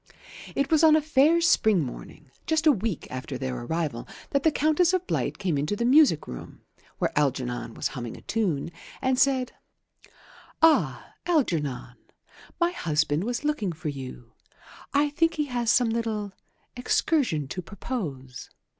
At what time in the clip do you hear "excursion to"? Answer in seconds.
16.75-17.61